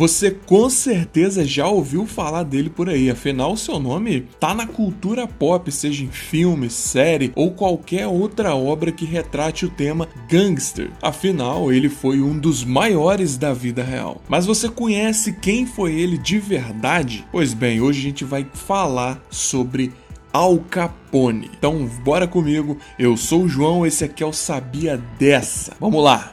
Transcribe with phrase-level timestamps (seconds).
[0.00, 5.28] você com certeza já ouviu falar dele por aí, afinal seu nome tá na cultura
[5.28, 10.90] pop, seja em filme, série ou qualquer outra obra que retrate o tema gangster.
[11.02, 14.22] Afinal, ele foi um dos maiores da vida real.
[14.26, 17.26] Mas você conhece quem foi ele de verdade?
[17.30, 19.92] Pois bem, hoje a gente vai falar sobre
[20.32, 21.50] Al Capone.
[21.58, 22.78] Então, bora comigo.
[22.98, 25.74] Eu sou o João, esse aqui é o Sabia Dessa.
[25.78, 26.32] Vamos lá.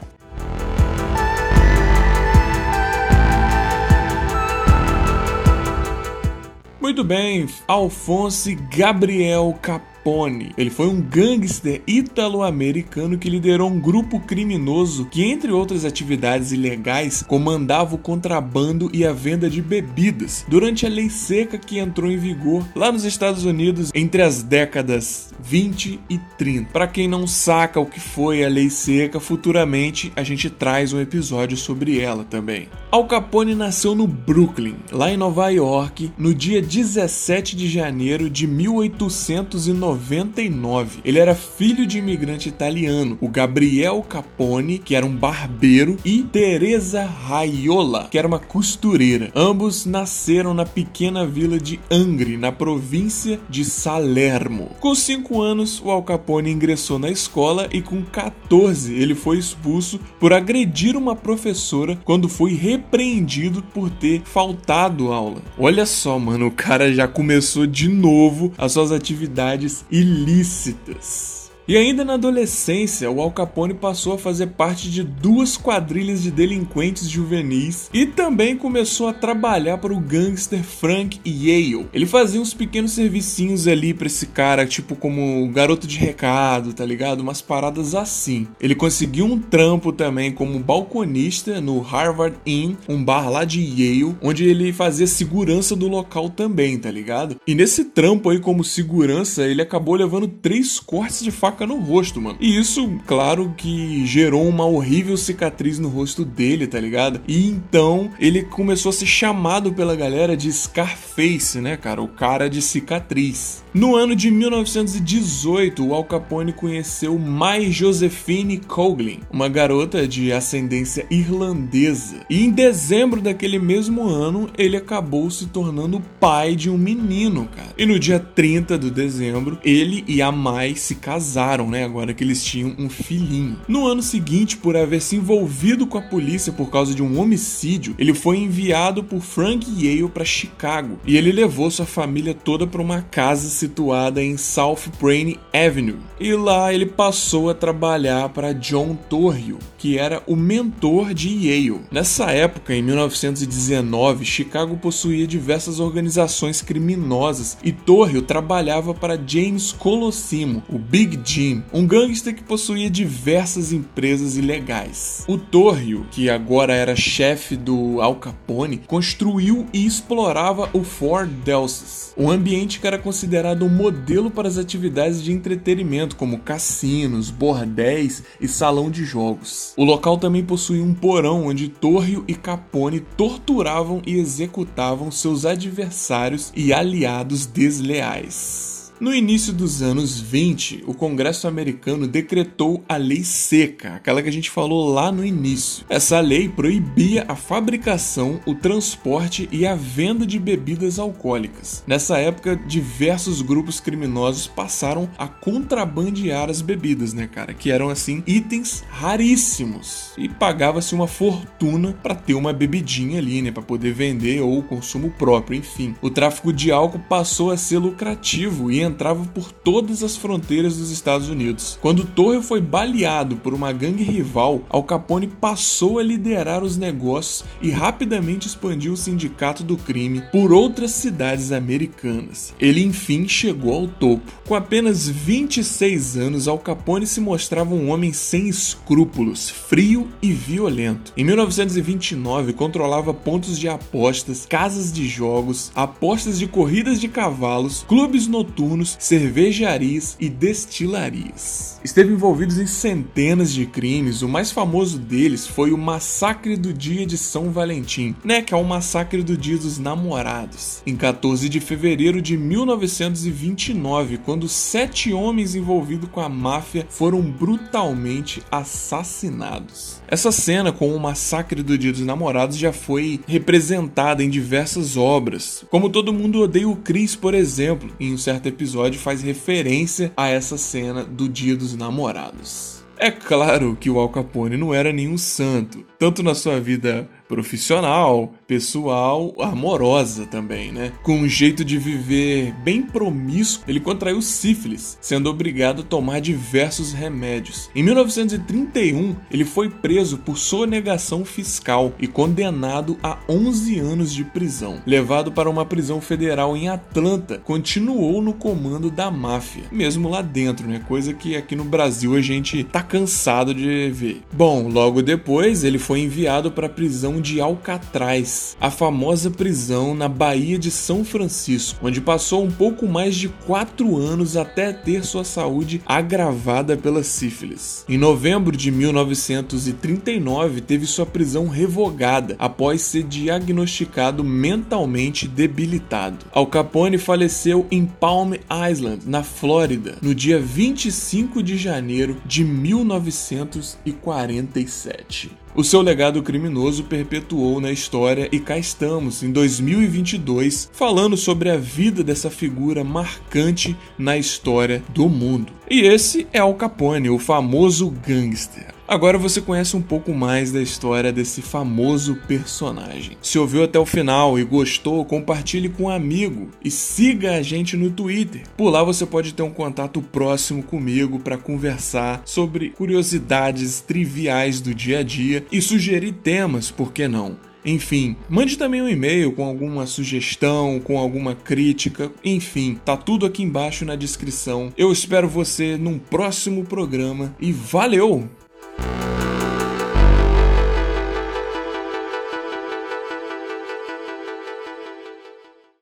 [6.88, 10.52] Muito bem, Alphonse Gabriel Capone Capone.
[10.56, 17.22] Ele foi um gangster italo-americano que liderou um grupo criminoso que, entre outras atividades ilegais,
[17.22, 22.16] comandava o contrabando e a venda de bebidas durante a lei seca que entrou em
[22.16, 26.70] vigor lá nos Estados Unidos entre as décadas 20 e 30.
[26.72, 31.00] Para quem não saca o que foi a lei seca, futuramente a gente traz um
[31.00, 32.68] episódio sobre ela também.
[32.90, 38.46] Al Capone nasceu no Brooklyn, lá em Nova York, no dia 17 de janeiro de
[38.46, 41.00] 1890 99.
[41.04, 47.04] Ele era filho de imigrante italiano, o Gabriel Capone, que era um barbeiro, e Teresa
[47.04, 49.30] Raiola, que era uma costureira.
[49.34, 54.70] Ambos nasceram na pequena vila de Angri, na província de Salermo.
[54.80, 59.98] Com 5 anos, o Al Capone ingressou na escola e com 14 ele foi expulso
[60.20, 65.40] por agredir uma professora quando foi repreendido por ter faltado aula.
[65.58, 71.37] Olha só, mano, o cara já começou de novo as suas atividades ilícitas.
[71.68, 76.30] E ainda na adolescência, o Al Capone passou a fazer parte de duas quadrilhas de
[76.30, 81.86] delinquentes juvenis e também começou a trabalhar para o gangster Frank Yale.
[81.92, 86.86] Ele fazia uns pequenos servicinhos ali para esse cara, tipo como garoto de recado, tá
[86.86, 87.20] ligado?
[87.20, 88.48] Umas paradas assim.
[88.58, 94.16] Ele conseguiu um trampo também como balconista no Harvard Inn, um bar lá de Yale,
[94.22, 97.36] onde ele fazia segurança do local também, tá ligado?
[97.46, 101.78] E nesse trampo aí como segurança, ele acabou levando três cortes de faca faca no
[101.78, 102.38] rosto, mano.
[102.40, 107.20] E isso, claro, que gerou uma horrível cicatriz no rosto dele, tá ligado?
[107.26, 112.00] E então ele começou a ser chamado pela galera de Scarface, né, cara?
[112.00, 113.64] O cara de cicatriz.
[113.74, 121.06] No ano de 1918, o Al Capone conheceu Mai Josephine Coughlin, uma garota de ascendência
[121.10, 122.24] irlandesa.
[122.30, 127.68] E em dezembro daquele mesmo ano, ele acabou se tornando pai de um menino, cara.
[127.76, 131.84] E no dia 30 de dezembro, ele e a Mai se casaram né?
[131.84, 133.58] Agora que eles tinham um filhinho.
[133.66, 137.94] No ano seguinte, por haver se envolvido com a polícia por causa de um homicídio,
[137.98, 142.82] ele foi enviado por Frank Yale para Chicago e ele levou sua família toda para
[142.82, 145.98] uma casa situada em South Praine Avenue.
[146.20, 151.80] E lá ele passou a trabalhar para John Torrio, que era o mentor de Yale.
[151.90, 160.62] Nessa época, em 1919, Chicago possuía diversas organizações criminosas e Torrio trabalhava para James Colosimo,
[160.68, 165.24] o Big Jim, um gangster que possuía diversas empresas ilegais.
[165.28, 172.14] O Torrio, que agora era chefe do Al Capone, construiu e explorava o Fort Delces,
[172.16, 178.22] um ambiente que era considerado um modelo para as atividades de entretenimento, como cassinos, bordéis
[178.40, 179.74] e salão de jogos.
[179.76, 186.50] O local também possuía um porão onde Torrio e Capone torturavam e executavam seus adversários
[186.56, 188.77] e aliados desleais.
[189.00, 194.32] No início dos anos 20, o Congresso americano decretou a Lei Seca, aquela que a
[194.32, 195.84] gente falou lá no início.
[195.88, 201.84] Essa lei proibia a fabricação, o transporte e a venda de bebidas alcoólicas.
[201.86, 207.54] Nessa época, diversos grupos criminosos passaram a contrabandear as bebidas, né, cara?
[207.54, 213.52] Que eram assim itens raríssimos e pagava-se uma fortuna para ter uma bebidinha ali, né,
[213.52, 215.94] para poder vender ou consumo próprio, enfim.
[216.02, 220.90] O tráfico de álcool passou a ser lucrativo e entrava por todas as fronteiras dos
[220.90, 221.78] Estados Unidos.
[221.80, 227.44] Quando Torre foi baleado por uma gangue rival, Al Capone passou a liderar os negócios
[227.62, 232.54] e rapidamente expandiu o sindicato do crime por outras cidades americanas.
[232.58, 234.32] Ele enfim chegou ao topo.
[234.46, 241.12] Com apenas 26 anos, Al Capone se mostrava um homem sem escrúpulos, frio e violento.
[241.16, 248.26] Em 1929, controlava pontos de apostas, casas de jogos, apostas de corridas de cavalos, clubes
[248.26, 251.80] noturnos cassinos, cervejarias e destilarias.
[251.82, 257.06] Esteve envolvido em centenas de crimes, o mais famoso deles foi o massacre do dia
[257.06, 261.60] de São Valentim, né, que é o massacre do dia dos namorados, em 14 de
[261.60, 269.97] fevereiro de 1929, quando sete homens envolvidos com a máfia foram brutalmente assassinados.
[270.10, 275.66] Essa cena com o massacre do dia dos namorados já foi representada em diversas obras,
[275.70, 280.28] como Todo Mundo Odeia o Chris, por exemplo, em um certo episódio faz referência a
[280.28, 282.82] essa cena do dia dos namorados.
[282.96, 288.32] É claro que o Al Capone não era nenhum santo, tanto na sua vida profissional,
[288.46, 290.92] pessoal, amorosa também, né?
[291.02, 296.92] Com um jeito de viver bem promíscuo, ele contraiu sífilis, sendo obrigado a tomar diversos
[296.92, 297.70] remédios.
[297.74, 304.80] Em 1931, ele foi preso por sonegação fiscal e condenado a 11 anos de prisão.
[304.86, 310.66] Levado para uma prisão federal em Atlanta, continuou no comando da máfia, mesmo lá dentro,
[310.66, 310.80] né?
[310.88, 314.22] Coisa que aqui no Brasil a gente tá cansado de ver.
[314.32, 320.08] Bom, logo depois ele foi enviado para a prisão de Alcatraz, a famosa prisão na
[320.08, 325.24] Baía de São Francisco, onde passou um pouco mais de quatro anos até ter sua
[325.24, 327.84] saúde agravada pela sífilis.
[327.88, 336.26] Em novembro de 1939, teve sua prisão revogada após ser diagnosticado mentalmente debilitado.
[336.32, 338.34] Al Capone faleceu em Palm
[338.70, 345.30] Island, na Flórida, no dia 25 de janeiro de 1947.
[345.54, 351.56] O seu legado criminoso perpetuou na história e cá estamos, em 2022, falando sobre a
[351.56, 355.52] vida dessa figura marcante na história do mundo.
[355.70, 358.77] E esse é Al Capone, o famoso gangster.
[358.88, 363.18] Agora você conhece um pouco mais da história desse famoso personagem.
[363.20, 367.76] Se ouviu até o final e gostou, compartilhe com um amigo e siga a gente
[367.76, 368.44] no Twitter.
[368.56, 374.74] Por lá você pode ter um contato próximo comigo para conversar sobre curiosidades triviais do
[374.74, 377.36] dia a dia e sugerir temas, por que não?
[377.62, 383.42] Enfim, mande também um e-mail com alguma sugestão, com alguma crítica, enfim, tá tudo aqui
[383.42, 384.72] embaixo na descrição.
[384.78, 388.26] Eu espero você num próximo programa e valeu!